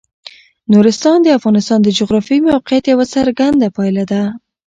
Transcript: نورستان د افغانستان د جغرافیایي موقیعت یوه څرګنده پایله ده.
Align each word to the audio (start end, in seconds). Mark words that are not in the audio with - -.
نورستان 0.73 1.17
د 1.23 1.27
افغانستان 1.37 1.79
د 1.83 1.89
جغرافیایي 1.99 2.45
موقیعت 2.49 2.83
یوه 2.93 3.05
څرګنده 3.15 3.67
پایله 3.77 4.03
ده. 4.11 4.23